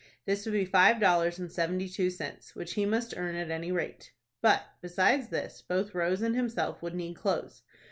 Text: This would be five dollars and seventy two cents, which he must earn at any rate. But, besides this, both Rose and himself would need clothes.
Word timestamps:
This 0.25 0.47
would 0.47 0.53
be 0.53 0.65
five 0.65 0.99
dollars 0.99 1.37
and 1.37 1.51
seventy 1.51 1.87
two 1.87 2.09
cents, 2.09 2.55
which 2.55 2.73
he 2.73 2.87
must 2.87 3.13
earn 3.15 3.35
at 3.35 3.51
any 3.51 3.71
rate. 3.71 4.11
But, 4.41 4.63
besides 4.81 5.27
this, 5.27 5.61
both 5.61 5.93
Rose 5.93 6.23
and 6.23 6.35
himself 6.35 6.81
would 6.81 6.95
need 6.95 7.13
clothes. 7.17 7.61